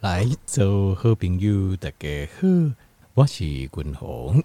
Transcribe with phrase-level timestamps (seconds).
[0.00, 2.46] 来，做好朋友，大家好，
[3.14, 4.40] 我是君鸿。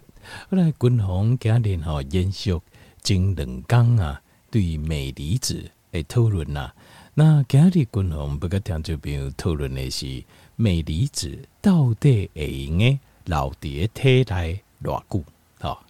[0.49, 2.59] 后来君鸿今日吼延续
[3.03, 4.19] 前两讲啊，
[4.49, 6.73] 对镁离子的讨论呐。
[7.13, 10.23] 那今日君鸿不跟听众朋友讨论的是
[10.55, 15.23] 镁离子到底会用诶留伫体内偌久？
[15.59, 15.85] 哈，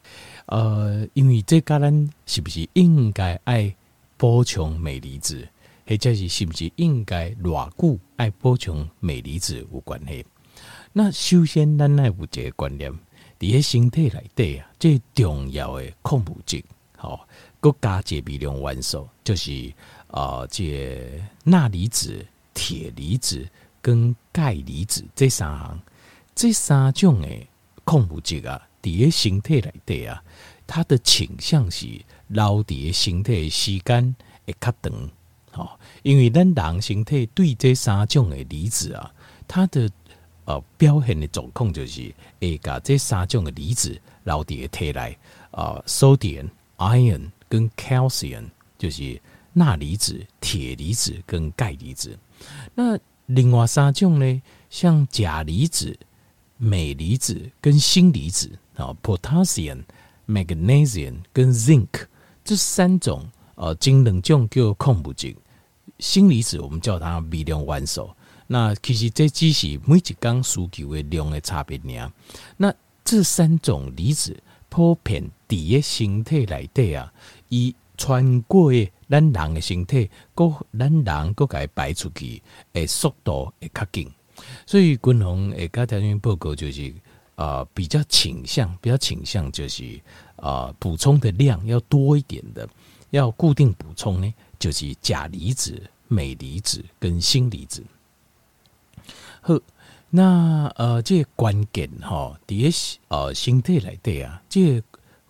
[0.47, 3.73] 呃，因为这个咱是不是应该爱
[4.17, 5.47] 补充镁离子？
[5.85, 10.25] 或者是是不是应该偌久爱补充镁离子有关系？
[10.93, 12.93] 那首先咱爱有一个观念，
[13.39, 16.63] 伫个身体内底啊，最重要的矿物质，
[16.95, 17.27] 好，
[17.59, 19.73] 佮加一个微量元素，就是
[20.07, 23.45] 啊、呃，这钠离子、铁离子
[23.81, 25.79] 跟钙离子这三项，
[26.35, 27.27] 这三种的
[27.83, 30.23] 矿物质啊，伫个身体内底啊，
[30.67, 31.87] 它的倾向是
[32.27, 34.15] 留伫个身体的时间
[34.45, 35.09] 会较长。
[35.55, 39.13] 好，因为咱人身体对这三种的离子啊，
[39.47, 39.87] 它的
[40.45, 45.15] 呃表现的状况就是会把这三种的离子留伫体内
[45.51, 48.45] 啊，sodium、iron 跟 calcium
[48.79, 49.21] 就是
[49.53, 52.17] 钠离子、铁离子跟钙离子。
[52.73, 55.95] 那另外三种呢，像钾离子、
[56.57, 59.83] 镁离子跟锌离子啊，potassium、
[60.27, 61.87] magnesium 跟 zinc
[62.43, 65.35] 这三种呃，这两种叫矿物质。
[65.99, 68.09] 锌离子我们叫它微量元素，
[68.47, 72.11] 那其实这只是每一缸需求的量的差别而已。
[72.57, 72.73] 那
[73.05, 74.35] 这三种离子
[74.69, 77.13] 普遍伫个身体内底啊，
[77.49, 78.71] 伊穿过
[79.07, 82.41] 咱人的身体，搁咱人搁该排出去
[82.73, 84.11] 诶速度会较紧。
[84.65, 86.89] 所以军方诶个条件报告就是
[87.35, 90.01] 啊、呃，比较倾向，比较倾向就是
[90.37, 92.67] 啊，补、充的量要多一点的，
[93.13, 94.33] 要固定补充呢。
[94.59, 97.83] 就是钾离子、镁离子跟锌离子。
[99.41, 99.59] 好，
[100.09, 102.71] 那呃，这个、关键哈，第一
[103.09, 104.83] 呃，身体来对啊，这个、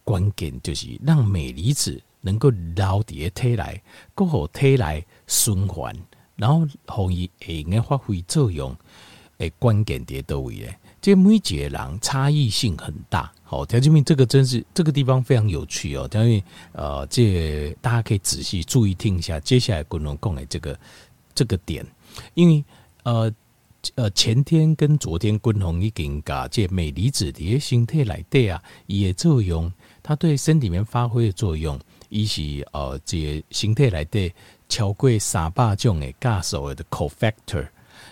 [0.03, 3.81] 关键就是让镁离子能够留在体内，
[4.13, 5.95] 够好体来循环，
[6.35, 8.75] 然后可以会用发挥作用。
[9.39, 10.79] 诶，关键在倒位咧？
[11.01, 13.33] 这每一个人差异性很大。
[13.53, 16.09] 哦，条件面这个真是这个地方非常有趣哦。
[16.13, 20.79] 因为呃，这大家可以仔细注意听一下接下来滚龙讲的这个
[21.35, 21.85] 这个点，
[22.33, 22.63] 因为
[23.03, 23.31] 呃
[23.95, 29.71] 呃前天跟昨天昆龙已经把这镁离子的形态来对啊，也作用，
[30.01, 34.33] 它对身体里面发挥的作用，一是呃这形态来对
[34.67, 37.67] 超过三百种的加数的 cofactor，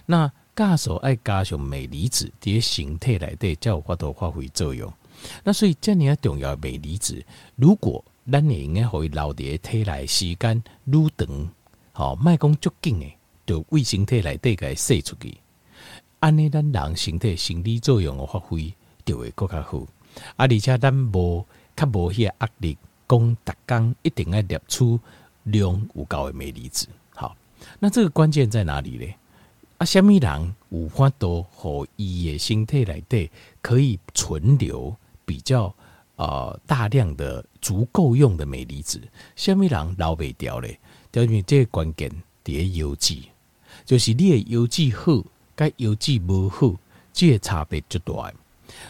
[0.06, 0.31] 那。
[0.53, 4.94] 加速爱加上镁离子的形态来对才有法度发挥作用。
[5.43, 7.23] 那所以这样重要的镁离子，
[7.55, 11.49] 如果咱会用诶，互伊留伫体内时间愈长，
[11.91, 15.37] 好，莫讲足紧诶，就为身体内底个释出去。
[16.19, 18.73] 安尼咱人身体生理作用诶发挥
[19.03, 19.79] 就会更较好。
[20.35, 21.45] 啊，而且咱无
[21.75, 22.77] 较无迄个压力，
[23.07, 24.99] 讲逐工一定要摄取
[25.43, 26.87] 量有够诶镁离子。
[27.15, 27.35] 好，
[27.79, 29.05] 那这个关键在哪里呢？
[29.77, 33.31] 啊，虾米人有法度，互伊诶身体内底
[33.61, 34.95] 可以存留
[35.31, 35.73] 比较
[36.17, 39.01] 呃大量的足够用的镁离子，
[39.37, 40.77] 虾米人留袂掉咧？
[41.13, 42.11] 因为这个关键
[42.43, 43.15] 伫个油脂，
[43.85, 45.23] 就是你的油脂好，
[45.55, 46.75] 甲油脂无好，
[47.13, 48.33] 这个差别就大。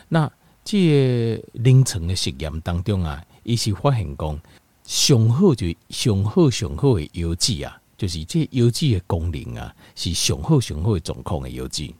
[0.09, 0.31] 那
[0.66, 4.41] 这个临床的实验当中啊，伊是发现讲
[4.84, 7.79] 上好就上好上好的油脂啊。
[8.00, 11.94] 就是这油脂的功能啊，是上好上好的状况的油脂。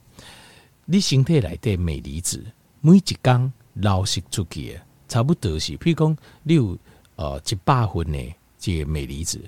[0.84, 2.44] 你身体内底镁离子
[2.80, 6.78] 每一工流失出去的，差不多是，譬如讲你有
[7.16, 9.40] 呃一百分的这个镁离子，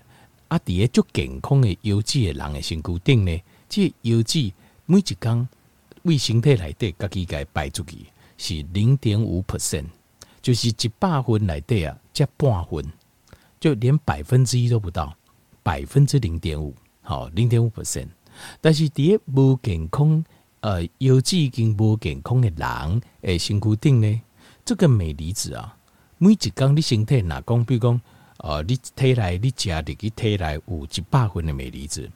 [0.49, 4.53] 啊，伫个足健康的优质的人的身躯顶呢，这个、油脂
[4.87, 5.49] 每一工
[6.03, 7.99] 为身体内底家己个排出去
[8.37, 9.87] 是零点五 percent，
[10.43, 12.85] 就是一百分内底啊，才半分，
[13.59, 15.17] 就连百分之一都不到。
[15.63, 18.09] 百分之零点五，好，零点五 percent。
[18.61, 20.23] 但是第一无健康，
[20.65, 24.23] 呃，油脂已经无健康的人，诶，身躯顶呢，
[24.65, 25.77] 这个镁离子啊，
[26.17, 28.01] 每一工你身体哪讲，比如讲，
[28.39, 32.11] 呃，你体内你加入去体内有一百分的镁离子，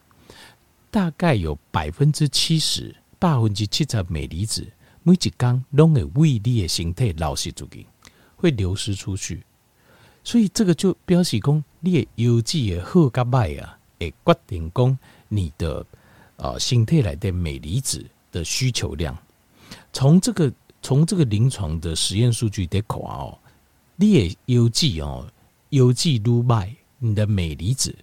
[0.91, 4.67] 大概有百分之七十，百分之七十镁离子，
[5.03, 7.87] 每一工拢会为你的身体流失出去，
[8.37, 9.43] 会流失出去。
[10.25, 15.85] 所以这个就表示讲，你的油脂的好甲坏啊，会决定讲你的
[16.37, 19.17] 呃身体内的镁离子的需求量。
[19.93, 20.53] 从这个
[20.83, 23.37] 从这个临床的实验数据得看哦，
[23.97, 25.27] 你的油脂哦，
[25.71, 27.95] 油脂愈坏，你的镁离子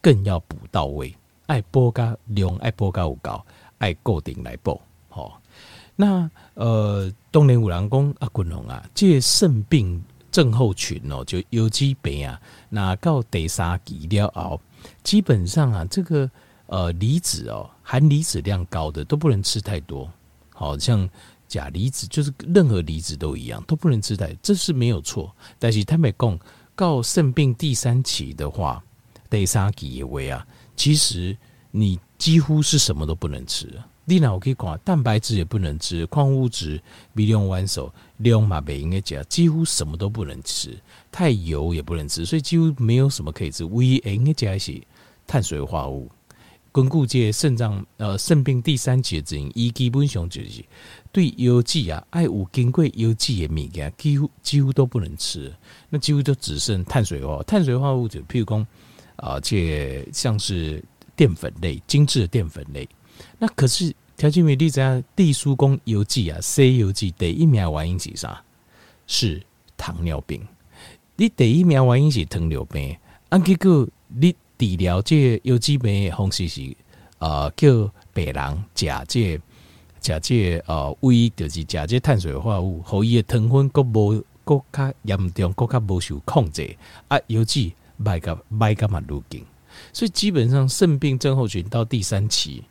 [0.00, 1.14] 更要补到位，
[1.46, 3.44] 爱补加量爱补加有够，
[3.78, 4.80] 爱固定来补。
[5.08, 5.40] 好，
[5.96, 14.60] 那呃，当年有人讲啊，滚龙啊，这肾病症候群哦，就有机病啊，那到第三期了后，
[15.02, 16.30] 基本上啊，这个
[16.66, 20.08] 呃离子哦，含离子量高的都不能吃太多，
[20.54, 21.10] 好像
[21.48, 25.34] 钾离子，就是任何离子都一样，都不能吃太多，这是没有错。
[25.58, 26.38] 但是他们讲
[26.76, 28.80] 告肾病第三期的话，
[29.28, 30.46] 第三期也为啊，
[30.76, 31.36] 其实
[31.72, 33.68] 你几乎是什么都不能吃。
[34.04, 36.80] 你哪我可以讲，蛋白质也不能吃，矿物质、
[37.14, 40.78] 微量元素、量马贝应该讲，几乎什么都不能吃，
[41.10, 43.64] 太油也不能吃，所以几乎没有什么可以吃。
[43.64, 44.80] 唯一应该讲是
[45.26, 46.08] 碳水化合物。
[46.72, 50.64] 巩固这肾脏呃肾病第三期的原因，伊基本上就是
[51.10, 55.52] 对油脂啊，爱有经过油脂的物件，几乎几乎都不能吃，
[55.88, 58.66] 那几乎都只剩碳水化碳水化合物，就譬如讲
[59.16, 60.82] 啊，这像是
[61.16, 62.88] 淀粉类、精致的淀粉类。
[63.38, 68.42] 那可是条件为例子啊，地疏公油剂啊，C 油剂第一名原因是啥？
[69.06, 69.42] 是
[69.76, 70.40] 糖尿病。
[71.16, 72.96] 你第一名原因是糖尿病，
[73.28, 76.76] 啊，结果你治疗这油剂病的方式是
[77.18, 79.40] 呃叫白人食这
[80.02, 86.76] 食这呃胃就是食这碳水化合物，和伊的糖分阁无阁较严重，阁较无受控制
[87.08, 89.44] 啊，油剂卖个卖个嘛路径，
[89.92, 92.62] 所以基本上肾病症候群到第三期。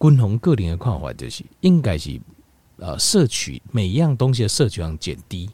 [0.00, 2.20] 均衡个人的看法就是，应该是
[2.78, 5.48] 呃摄取每一样东西的摄取量减低，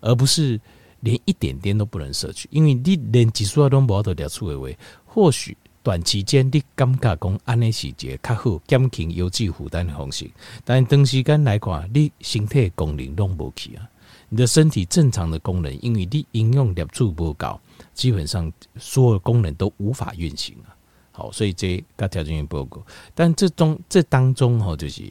[0.00, 0.60] 而不是
[1.02, 2.48] 连一点点都不能摄取。
[2.50, 4.66] 因为你连激素都无得了处的话，
[5.04, 10.30] 或许短期间你感觉讲安尼是一个较好减轻油脂负担的方式，
[10.64, 13.88] 但长时间来看，你身体的功能拢无去啊。
[14.28, 17.60] 你的身体正常的功能，因为你营养摄取不够，
[17.92, 20.72] 基本上所有功能都无法运行啊。
[21.10, 22.82] 好，所以这个条件也不够，
[23.14, 25.02] 但这中这当中吼，就是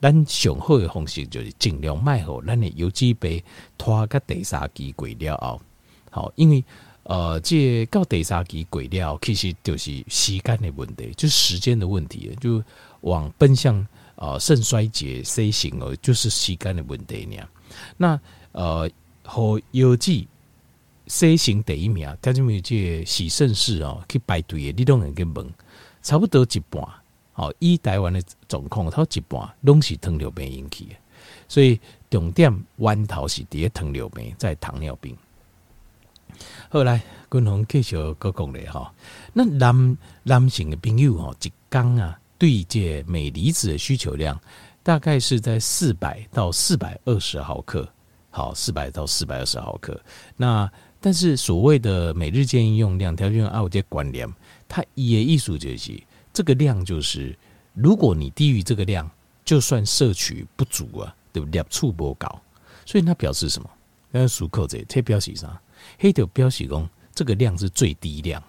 [0.00, 3.42] 咱上好的方式就是尽量卖好，咱的油脂被
[3.76, 5.60] 拖到第三期过了后，
[6.10, 6.64] 好，因为
[7.02, 12.62] 呃，这到第三期过了，其实就是时间的问题，就是时间的问题，就
[13.02, 13.86] 往奔向
[14.16, 17.36] 呃肾衰竭 C 型哦，就是时间的问题呢。
[17.96, 18.20] 那
[18.52, 18.90] 呃，
[19.24, 20.26] 和油脂。
[21.06, 25.44] C 型第一名，他就没有这洗肾室哦，去排队的，你都能去问，
[26.02, 26.80] 差不多一半。
[27.40, 30.94] 哦，以台湾的状况，它一半拢是糖尿病引起的，
[31.48, 35.16] 所以重点源头是伫糖尿病，在糖尿病。
[36.68, 38.92] 后来，均衡继续搁讲咧哈，
[39.32, 44.38] 那男男性的朋友哦，一缸啊，对这镁离子的需求量
[44.82, 47.88] 大概是在四百到四百二十毫克，
[48.30, 49.98] 好，四百到四百二十毫克，
[50.36, 50.70] 那。
[51.02, 54.30] 但是所谓的每日建议用量，条件按我这观念，
[54.68, 55.98] 它也意思就是
[56.32, 57.36] 这个量就是，
[57.74, 59.10] 如果你低于这个量，
[59.44, 61.64] 就算摄取不足啊，对不对？
[61.68, 62.40] 触不高，
[62.86, 63.68] 所以它表示什么？
[64.12, 65.60] 要数口子，这表示啥？
[65.98, 68.42] 黑条表示讲这个量是最低量，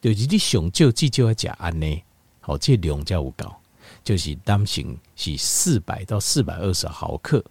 [0.00, 2.02] 就是你想就至少要加安呢，
[2.40, 3.60] 好，这量才有高，
[4.04, 7.44] 就是担心是四百到四百二十毫克，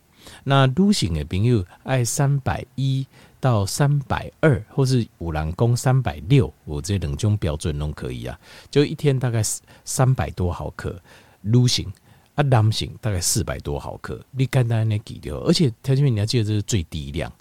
[0.44, 3.06] 那女性的朋友爱三百一。
[3.38, 8.40] 到三百二，或是五郎公三百六，我这两种标准都可以啊。
[8.72, 9.40] 就一天大概
[9.84, 11.00] 三百多毫克，
[11.42, 11.86] 女性
[12.34, 14.20] 啊，男性大概四百多毫克。
[14.32, 17.32] 你简单的记掉，而且条件你要记得这是最低量，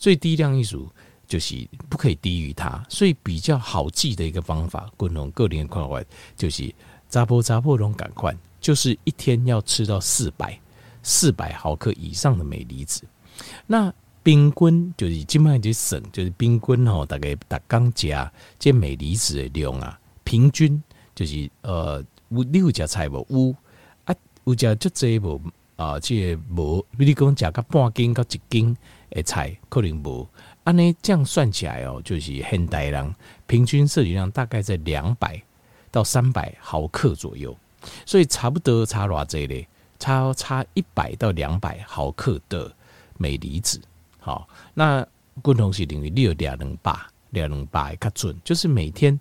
[0.00, 0.90] 最低量一组
[1.28, 1.54] 就是
[1.88, 6.02] 不可以低于它，所以比较好记的一个方法，共同个人看法
[6.36, 6.74] 就是
[7.08, 10.58] 查甫查甫拢赶快，就是一天要吃到四百
[11.02, 13.02] 四百毫克以上的镁离子，
[13.66, 13.92] 那。
[14.24, 20.80] 冰棍就是今麦就省，就是冰棍吼，大概逐工食这镁离子的量啊，平均
[21.12, 23.26] 就是呃，有你有食菜无？
[23.28, 23.56] 有
[24.04, 25.42] 啊，有食足济无
[25.74, 25.98] 啊？
[25.98, 28.76] 这无，比如讲食个半斤到一斤
[29.10, 30.24] 的菜，可能无。
[30.62, 33.12] 安尼这样算起来哦，就是现代人
[33.48, 35.42] 平均摄取量大概在两百
[35.90, 37.58] 到三百毫克左右，
[38.06, 39.66] 所以差不多差偌济咧，
[40.02, 42.74] 差差一百到两百毫克的
[43.18, 43.80] 镁离子。
[44.18, 45.06] 好，那
[45.40, 49.18] 共同是等于六两两八两两八较准，就是每天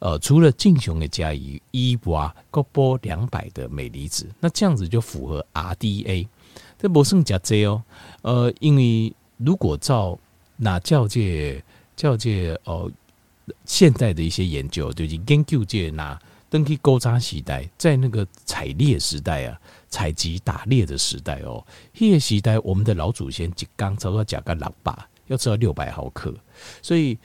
[0.00, 6.26] 呃除了正常的加以一瓦各波两百的镁离子，那这样子就符合 RDA。
[6.78, 7.82] 这不算加这哦，
[8.22, 10.18] 呃，因为如果照
[10.56, 11.62] 那教界
[11.94, 12.90] 教界哦，
[13.64, 16.18] 现在的一些研究就是研究界那
[16.54, 19.60] 登去勾扎时代，在那个采猎时代啊。
[19.88, 21.64] 采集打猎的时代哦，
[21.98, 24.92] 那个时代我们的老祖先一缸差不多加个六百，
[25.28, 26.34] 要吃到六百毫克，
[26.82, 27.16] 所以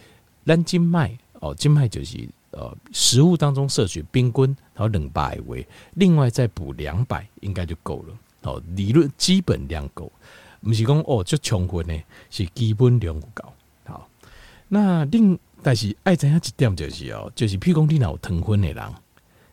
[0.45, 8.15] 咱今麦哦，今麦就是呃食物当中摄取冰棍，然后冷百为，另外再补两百应该就够了。
[8.43, 10.11] 哦，理论基本量够，
[10.61, 13.51] 不是讲哦就充分呢，是基本量够。
[13.85, 14.07] 好，
[14.67, 18.93] 那另但是爱怎样一点就是哦，就是譬如讲你若有糖分的人，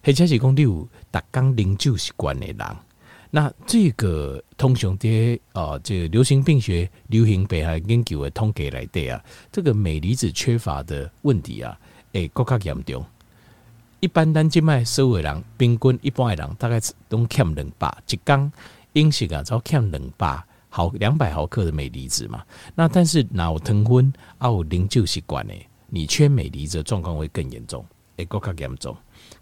[0.07, 2.77] 或者是讲你有逐工啉酒习惯的人，
[3.29, 9.21] 那这个通常在啊，这个流行病学、流行病学研究的统计来对啊，
[9.51, 11.77] 这个镁离子缺乏的问题啊，
[12.13, 13.05] 会更加严重。
[13.99, 18.53] 一般咱即卖所有人，平均一般的人大概拢欠两百，一工
[18.93, 22.45] 饮食啊，只欠两百毫两百毫克的镁离子嘛。
[22.77, 25.55] 那但是若有糖分啊，有啉酒习惯的，
[25.89, 27.85] 你缺镁离子状况会更严重，
[28.17, 28.97] 会更加严重，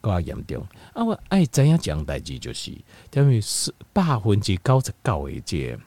[0.04, 0.66] 更加严重。
[0.92, 2.70] 啊，我爱怎样讲代志就是，
[3.14, 5.78] 因为是百分之九十九的这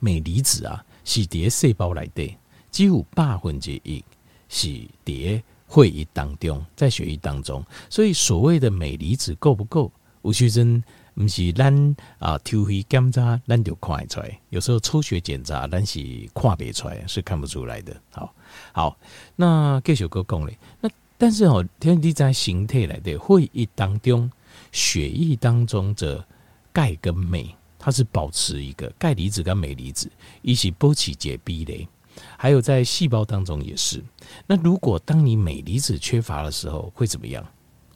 [0.00, 2.36] 镁离子啊，是伫细胞内底，
[2.70, 4.04] 只有百分之一
[4.48, 4.68] 是
[5.04, 5.42] 伫。
[5.66, 9.90] 会议当中，在血液当中，所以所谓的镁离子够不够？
[10.22, 10.80] 吴先生
[11.14, 15.98] 不是咱啊，抽血检查咱就看出来，有时候抽血检查咱是
[16.32, 17.96] 看不出来，是看不出来的。
[18.12, 18.32] 好，
[18.72, 18.96] 好，
[19.34, 20.56] 那继续搁讲咧。
[20.80, 20.88] 那
[21.24, 24.30] 但是哦，天地在形态来的会议当中，
[24.72, 26.22] 血液当中的
[26.70, 30.12] 钙跟镁，它是保持一个钙离子跟镁离子
[30.42, 31.88] 一起保持一个比例。
[32.36, 34.04] 还有在细胞当中也是。
[34.46, 37.42] 那如果当你镁离子缺乏的时候，会怎么样？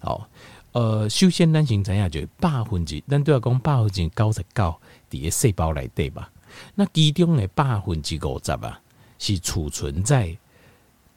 [0.01, 0.27] 好，
[0.73, 4.75] 呃，首先咱先知影就百分之，咱都要讲百分之九十九
[5.11, 6.33] 伫细胞来对吧。
[6.75, 8.81] 那其中的百分之五十啊，
[9.19, 10.35] 是储存在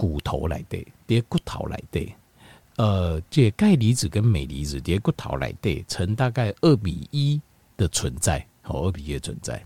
[0.02, 2.12] 骨头内底，伫骨头内底。
[2.78, 7.40] 呃，这钙离子跟镁离子伫骨头内底呈大概二比一
[7.78, 9.64] 的存在，哦，二比一的存在。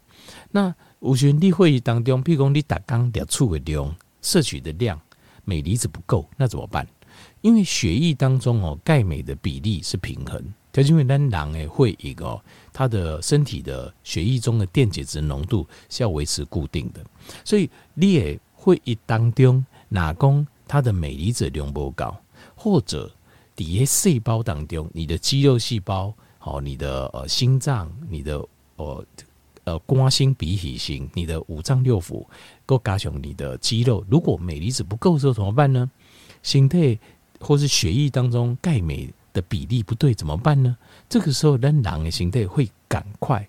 [0.51, 4.99] 那有时你会议当中，譬如讲你打刚两处的量摄取的量，
[5.45, 6.85] 镁离子不够，那怎么办？
[7.39, 12.41] 因为血液当中哦，钙镁的比例是平衡，就是因为咱人诶会议哦，
[12.73, 17.01] 他的身体的血液中的电解质浓度是要维持固定的，
[17.45, 19.65] 所以你也会一当中，
[19.95, 22.15] 哪讲它的镁离子浓度高，
[22.55, 23.09] 或者
[23.55, 29.05] 底下细胞当中，你的肌肉细胞，好，你的呃心脏，你的呃。
[29.67, 32.23] 呃，肝心脾脾心，你的五脏六腑
[32.67, 34.05] 够加强你的肌肉。
[34.07, 35.89] 如果镁离子不够的时候怎么办呢？
[36.43, 36.95] 心态
[37.39, 40.77] 或是血液当中钙镁的比例不对怎么办呢？
[41.09, 43.43] 这个时候咱，人的心态会赶快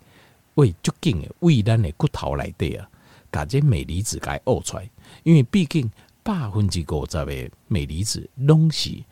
[0.55, 2.89] 为就紧的为咱的骨头来对啊，
[3.31, 4.89] 把这镁离子给挖出来。
[5.23, 5.87] 因为毕竟
[6.27, 9.05] 百分之五十的镁离子东西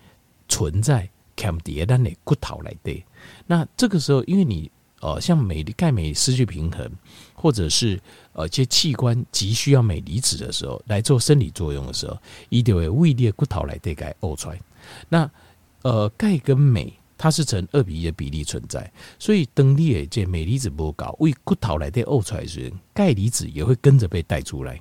[0.49, 3.05] 存在欠伫咱的骨头来对。
[3.47, 4.69] 那这个时候，因为你。
[5.01, 6.91] 呃，像镁钙镁失去平衡，
[7.35, 8.01] 或者是
[8.33, 12.17] 呃，一些器官急需要镁离子的时候，来做生理作用的时候，
[12.49, 14.59] 一定会胃裂骨头来得钙呕出来。
[15.11, 15.31] 那
[15.83, 24.81] 呃，钙跟镁它是成二比一的比例存在，所以当你的这镁离子不高，胃骨头来得呕出来时，钙离子也会跟着被带出来，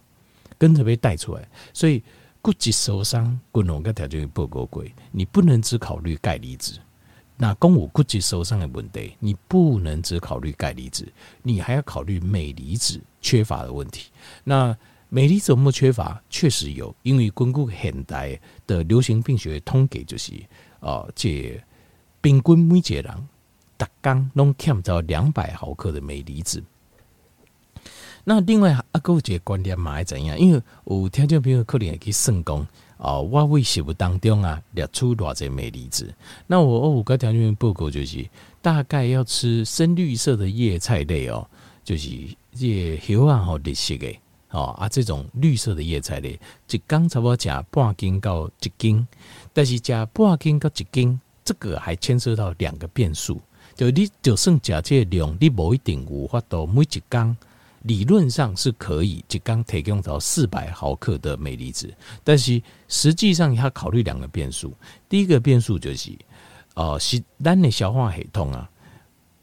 [0.57, 1.45] 跟着被带出来。
[1.73, 2.01] 所以
[2.43, 6.77] 骨质受伤，骨龙跟条件不够贵，你不能只考虑钙离子。
[7.37, 11.07] 那公五骨质受伤的问题，你不能只考虑钙离子，
[11.41, 14.11] 你还要考虑镁离子缺乏的问题。
[14.43, 16.21] 那镁离子有没有缺乏？
[16.29, 20.33] 确实有，因为根据现代的流行病学统计，就是
[20.81, 21.57] 啊，这
[22.19, 23.29] 平均每一个人
[23.77, 26.61] 大刚拢欠着两百毫克的镁离子。
[28.23, 30.39] 那另外啊，还有一个观点嘛，还怎样？
[30.39, 32.67] 因为有听众朋友可能会去算讲。
[32.97, 36.13] 哦，我为食物当中啊，列出偌侪镁离子。
[36.47, 38.25] 那我哦，我刚条件报告就是，
[38.61, 41.45] 大概要吃深绿色的叶菜类哦，
[41.83, 42.09] 就是
[42.55, 44.17] 这叶啊好绿色的
[44.51, 46.39] 哦啊，这种绿色的叶菜类，
[46.69, 49.05] 一缸差不多吃半斤到一斤，
[49.51, 53.41] 但是吃半斤到一斤，这个还牵涉到两个变数，
[53.75, 57.35] 就你就算吃这量，你不一定有法度每一缸。
[57.83, 64.73] 理论上是可以，就刚提供到四百毫克的镁离子，但是实际上要考虑两个变数。
[65.09, 66.17] 第一个变数就是，
[66.75, 68.69] 呃，是咱的消化系统啊，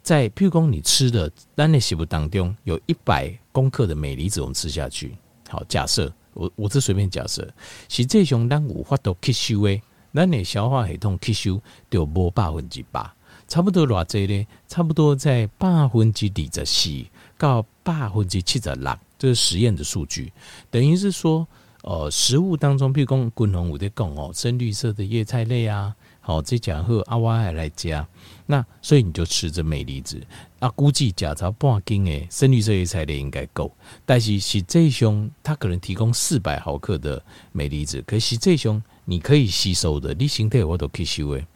[0.02, 5.14] 在譬如说你吃的咱的食物当中有一百公克的镁离子，我们吃下去，
[5.50, 7.46] 好，假设我我是随便假设，
[7.90, 9.82] 是这种咱无法度吸收的，
[10.14, 13.06] 咱的消化系统吸收就无百分之百，
[13.46, 17.04] 差不多偌济呢，差不多在百分之二十四。
[17.40, 17.64] 到
[17.98, 20.32] 百分之七十六，这是实验的数据，
[20.70, 21.46] 等于是说，
[21.82, 28.06] 呃，食物当中，譬如讲，滚红五的汞哦，深绿色的叶菜类啊，好，这讲和阿瓦还来加，
[28.46, 30.20] 那所以你就吃着镁离子，
[30.58, 41.46] 啊，估计假造半斤诶，深绿色叶菜类应该够，但是实际上它可能提供四百毫克的镁离子，可是实际上你可以吸收的，你身体我都吸收诶，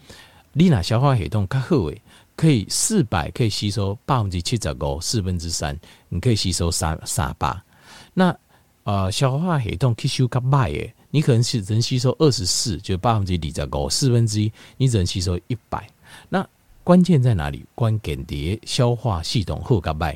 [0.54, 2.00] 你那消化系统较好诶。
[2.36, 7.64] 可以四百可以吸收百分之七十五，四分之三，你可以吸收三三八。
[8.12, 8.36] 那
[8.82, 15.88] 呃，消化系统吸收较慢诶，你可能是能吸收二十四，就百分之二十五，四分之一，你只能吸收一百。
[16.28, 16.46] 那
[16.82, 17.64] 关键在哪里？
[17.74, 20.14] 关键在消化系统好较慢。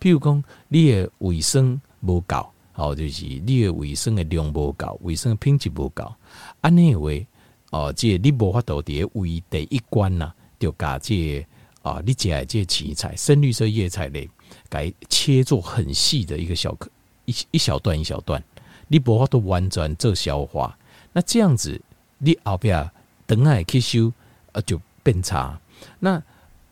[0.00, 6.14] 譬如讲，你的卫生无够，好，就是你的卫生的量无够，卫生的品质无够。
[6.60, 7.10] 安尼话，
[7.70, 11.44] 哦，即你无法度伫胃第一关呐，就加这
[11.84, 14.28] 啊，你食的这青菜、深绿色叶菜类，
[14.68, 16.90] 该切做很细的一个小颗，
[17.26, 18.42] 一一小段一小段，
[18.88, 20.76] 你无法度完全做消化。
[21.12, 21.80] 那这样子，
[22.18, 22.90] 你后边
[23.26, 24.12] 等下吸收
[24.52, 25.60] 啊就变差。
[26.00, 26.20] 那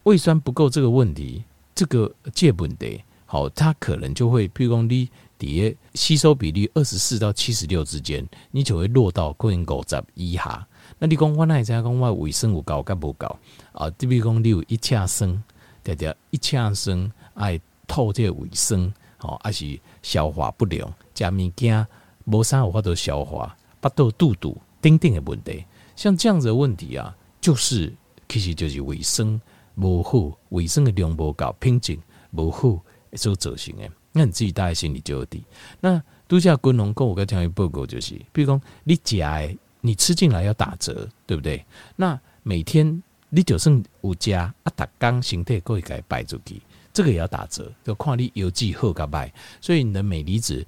[0.02, 1.45] 胃酸不够这个问题。
[1.75, 10.66] 这个借本的，好，它可能就会，譬如讲你底下吸收比例二十四到七十六之间，你就会落到可能五十以下。
[11.02, 13.37] 那你讲我那在讲我卫生有够，够不够
[13.73, 13.90] 啊？
[13.99, 15.42] 比如讲你有一车生，
[15.82, 21.85] 对对，一车生爱吐这个卫生，吼，还是消化不良，食物件
[22.26, 25.64] 无啥有法度消化，腹肚肚肚等等的问题，
[25.97, 27.92] 像这样子的问题啊，就是
[28.28, 29.40] 其实就是卫生。
[29.75, 31.99] 无好，卫生的量无够，品质
[32.30, 32.78] 无好，
[33.14, 33.90] 所造成的。
[34.12, 35.42] 那你自己大概心里就有底。
[35.80, 41.62] 那度假君龙跟我个听一报告就是，比如讲你食，你吃进来要打折，对不对？
[41.97, 46.62] 那每天你就算有加啊，打刚形态可以改摆出去，
[46.93, 49.31] 这个也要打折，就看你邮寄好甲歹。
[49.61, 50.65] 所以你的镁离子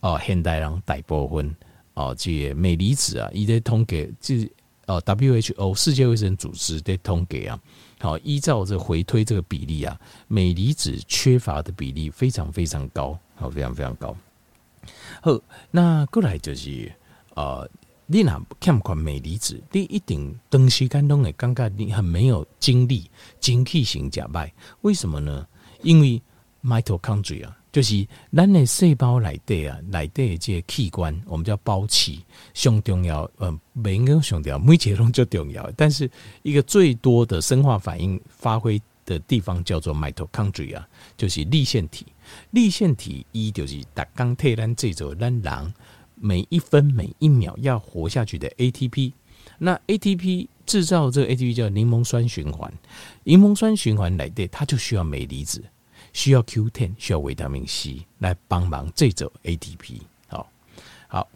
[0.00, 1.56] 哦，现代人大部分
[1.94, 4.50] 哦，这镁离子啊，伊在统计，就是
[4.86, 7.58] 哦，WHO 世界卫生组织在统计啊。
[7.98, 9.98] 好，依照这回推这个比例啊，
[10.28, 14.16] 镁离子缺乏的比例非常非常高，好，非常非常高。
[15.20, 15.38] 好，
[15.70, 16.90] 那过来就是
[17.34, 17.68] 呃，
[18.12, 24.52] 你若欠款镁离子，你一定长时间拢会感觉你很没有精力，精气神假败。
[24.80, 25.46] 为什么呢？
[25.82, 26.20] 因为
[26.64, 27.48] mitochondria。
[27.70, 33.30] 就是咱的细胞内底啊，内底的这个器官，我们叫胞器，上重要。
[33.38, 35.70] 嗯，每一个上重要，每一个拢最重要。
[35.76, 36.10] 但是
[36.42, 40.82] 一个最多的生化反应发挥的地方叫做 mitochondria，
[41.16, 42.04] 就是粒线体。
[42.50, 45.74] 粒线体一就是打钢铁咱制作咱人
[46.20, 49.12] 每一分每一秒要活下去的 ATP。
[49.58, 52.72] 那 ATP 制造这个 ATP 叫柠檬酸循环，
[53.24, 55.64] 柠檬酸循环内底它就需要镁离子。
[56.12, 60.00] 需要 Q10，需要维他命 C 来帮忙制造 ATP。
[60.26, 60.50] 好，
[61.06, 61.28] 好，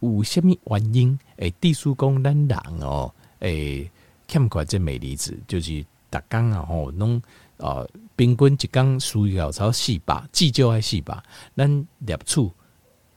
[0.00, 1.18] 有什么原因？
[1.36, 3.88] 诶，地书讲咱人哦，诶，
[4.26, 7.22] 欠缺这镁离子，就是逐工啊吼，拢
[7.58, 11.22] 啊，平均一工需要超四百，至少还四百，
[11.54, 12.50] 咱摄取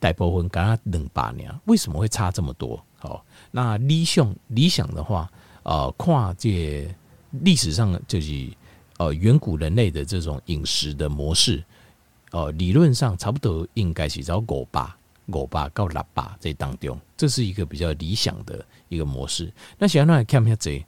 [0.03, 2.83] 大部分刚刚两百年，为什么会差这么多？
[2.99, 5.31] 好，那理想理想的话，
[5.63, 6.93] 呃，跨界
[7.31, 8.49] 历史上就是。
[8.99, 11.61] 呃，远古人类的这种饮食的模式，
[12.29, 14.87] 呃，理论上差不多应该是找五百、
[15.25, 19.51] 五百到六百这当中，这是一个比较理想的一个模式。
[19.79, 20.85] 那现在来看一下这，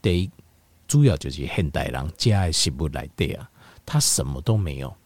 [0.00, 0.30] 第一，
[0.86, 3.50] 主要就是现代人加的食物来的啊，
[3.84, 4.96] 它什么都没有，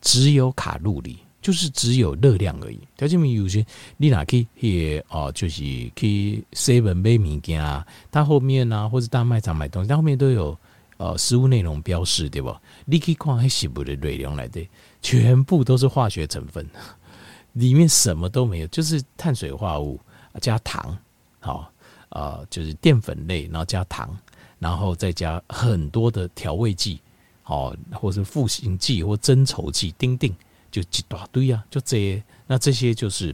[0.00, 2.78] 只有卡路里，就是只有热量而已。
[2.96, 3.62] 条件明有些
[3.98, 5.62] 你哪去也哦，就是
[5.94, 10.56] 去 seven 买物件啊，它后面啊，或者大卖场买东西，它后面都有。
[10.98, 12.62] 呃，食物内容标示对吧？
[12.84, 14.64] 你可以看那食物的内容来的，
[15.00, 16.64] 全部都是化学成分，
[17.54, 19.98] 里面什么都没有，就是碳水化合物
[20.40, 20.96] 加糖，
[21.40, 21.72] 好，
[22.10, 24.16] 呃，就是淀粉类，然后加糖，
[24.60, 27.00] 然后再加很多的调味剂，
[27.42, 30.32] 好，或是赋形剂或增稠剂，丁丁
[30.72, 33.32] 就一大堆啊，就这些，那这些就是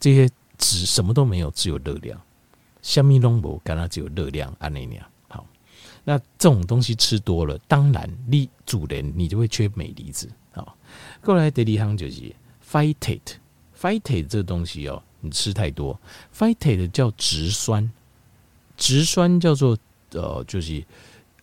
[0.00, 2.20] 这些只什么都没有，只有热量，
[2.82, 5.06] 虾米拢无，干那只有热量，安尼样。
[6.02, 10.28] 那这种东西吃多了，当然你主人你就会缺镁离子。
[10.54, 10.66] 啊。
[11.22, 12.34] 过来第二项就是
[12.68, 16.00] phytate，phytate 这个东西哦，你吃太多
[16.34, 17.92] ，phytate 叫植酸，
[18.78, 19.76] 植酸叫做
[20.12, 20.82] 呃就是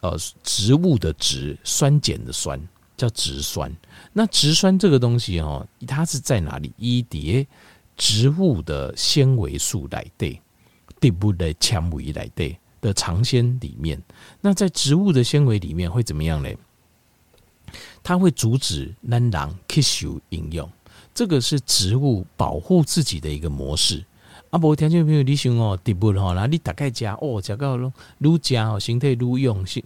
[0.01, 2.59] 呃植物的植酸碱的酸。
[2.97, 3.71] 叫植酸。
[4.11, 6.73] 那植酸这个东西哦，它是在哪里？
[6.77, 7.47] 一叠
[7.95, 10.41] 植物的纤维素来对，
[10.99, 12.57] 底部的纤维来对。
[12.79, 13.99] 的长纤里面，
[14.39, 16.49] 那在植物的纤维里面会怎么样呢？
[18.03, 20.71] 它会阻止咱人吸收营养，
[21.11, 24.05] 这个是植物保护自己的一个模式。
[24.51, 27.75] 啊，无听众朋友，你想哦，植物吼，那你大概加哦，加到
[28.19, 29.83] 愈加哦，身体愈用，形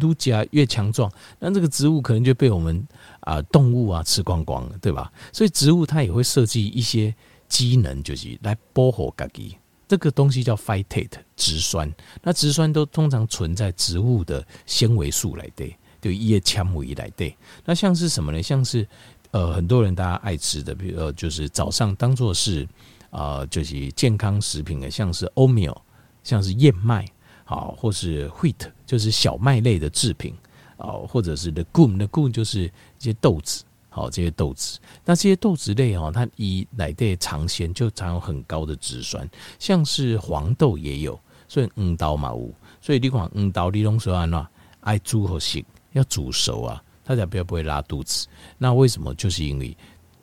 [0.00, 2.86] 愈加越强壮，那这个植物可能就被我们
[3.20, 5.12] 啊动物啊吃光光了，对吧？
[5.32, 7.14] 所以植物它也会设计一些
[7.48, 9.56] 机能，就是来保护自己。
[9.88, 17.36] 这个东西叫 phytate 植酸，那植酸都通常存在植物的纤维素来对，就叶纤维来对。
[17.64, 18.42] 那像是什么呢？
[18.42, 18.86] 像是
[19.30, 22.66] 呃很多人大家爱吃的，比如就是早上当做是
[23.10, 25.74] 啊、就是健康食品的，像是 oatmeal，
[26.22, 27.06] 像是燕麦，
[27.46, 30.34] 好，或是 wheat，就是小麦类的制品，
[30.76, 33.64] 哦，或者是 legume，legume 就是一些豆子。
[33.88, 39.26] 好，这些豆子，那这些豆子类哦，它以奶类尝鲜就含有很高的植酸，
[39.58, 44.46] 像是黄豆也有，所以黄豆嘛有，所以你看黄豆你拢说安怎
[44.80, 48.26] 爱煮和食，要煮熟啊，它才不要不会拉肚子。
[48.58, 49.14] 那为什么？
[49.14, 49.74] 就是因为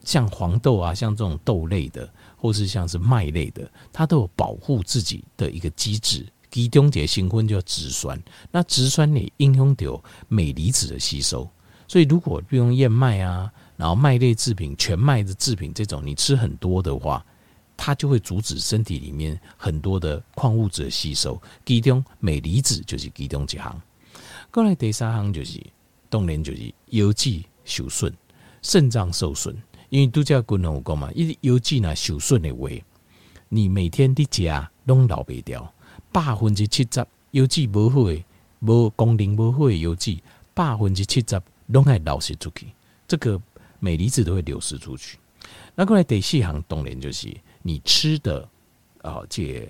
[0.03, 2.07] 像黄豆啊，像这种豆类的，
[2.37, 6.23] 或是像是麦类的，它都有保护自己的一个机制。
[6.53, 11.49] 其中一个成分叫植酸，那植酸你影响到镁离子的吸收，
[11.87, 13.51] 所以如果用燕麦啊。
[13.75, 17.25] 然后麦类制品、全麦的制品这种，你吃很多的话，
[17.75, 21.41] 它就会阻止身体里面很多的矿物质的吸收。
[21.65, 23.81] 其中镁离子就是其中一项。
[24.51, 25.59] 过来第三项就是，
[26.07, 28.13] 当然就是腰肌受损、
[28.61, 29.57] 肾脏受损。
[29.89, 32.69] 因为都叫骨龙骨嘛，因为腰肌呢受损的话，
[33.49, 35.72] 你每天的家拢老不掉，
[36.13, 38.23] 百分之七十油脂不好的、
[38.59, 40.21] 无功能不好的腰肌，
[40.53, 42.67] 百分之七十拢会流失出去。
[43.07, 43.41] 这个。
[43.83, 45.17] 镁离子都会流失出去。
[45.75, 47.27] 那过来第四项当然就是
[47.61, 48.47] 你吃的
[49.01, 49.67] 啊，这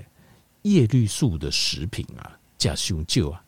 [0.61, 3.43] 叶绿素的食品啊，加雄旧啊，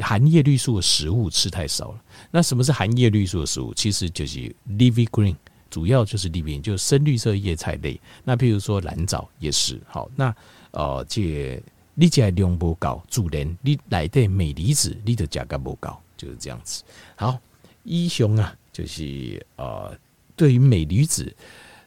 [0.00, 2.04] 含叶绿素的食物吃太少了。
[2.30, 3.72] 那什么是含叶绿素的食物？
[3.72, 5.34] 其实就是 l i v i green，
[5.70, 7.98] 主要就是 leafy，就是深绿色叶菜类。
[8.22, 10.10] 那譬如说蓝藻也是好。
[10.14, 10.36] 那
[10.72, 11.62] 呃，这
[11.94, 16.82] 你加量不高，自然你来的镁离子你的价格不高，就是这样子。
[17.16, 17.38] 好，
[17.84, 19.96] 一雄啊，就是呃。
[20.36, 21.36] 对于镁离子，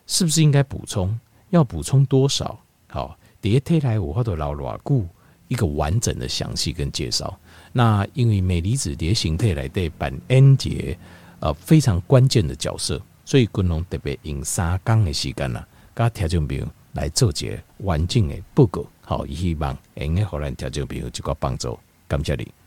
[0.06, 1.20] 是不是应该补充？
[1.50, 2.60] 要补充多少？
[2.88, 5.08] 好，第一天来我或者老罗顾
[5.48, 7.36] 一个完整的详细跟介绍。
[7.72, 10.96] 那因为镁离子的形态来对扮演节
[11.40, 18.86] 呃非常关键的角色，所以军龙特别用三天的时间呢，跟听众朋友来做一个完整的报告。
[19.06, 21.78] 好，伊希望能够让听众朋友一个帮助。
[22.08, 22.63] 感谢你。